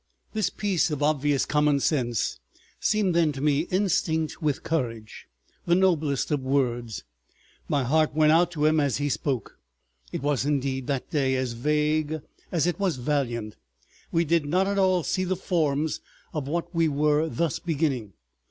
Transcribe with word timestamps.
This 0.33 0.49
piece 0.49 0.89
of 0.89 1.03
obvious 1.03 1.45
common 1.45 1.79
sense 1.79 2.39
seemed 2.79 3.13
then 3.13 3.31
to 3.33 3.39
me 3.39 3.67
instinct 3.69 4.41
with 4.41 4.63
courage, 4.63 5.27
the 5.67 5.75
noblest 5.75 6.31
of 6.31 6.39
words. 6.41 7.03
My 7.69 7.83
heart 7.83 8.15
went 8.15 8.31
out 8.31 8.49
to 8.53 8.65
him 8.65 8.79
as 8.79 8.97
he 8.97 9.09
spoke. 9.09 9.59
It 10.11 10.23
was, 10.23 10.43
indeed, 10.43 10.87
that 10.87 11.11
day 11.11 11.35
as 11.35 11.53
vague 11.53 12.19
as 12.51 12.65
it 12.65 12.79
was 12.79 12.95
valiant; 12.97 13.57
we 14.11 14.25
did 14.25 14.43
not 14.47 14.65
at 14.65 14.79
all 14.79 15.03
see 15.03 15.23
the 15.23 15.35
forms 15.35 15.99
of 16.33 16.47
what 16.47 16.73
we 16.73 16.87
were 16.87 17.29
thus 17.29 17.59
beginning. 17.59 18.13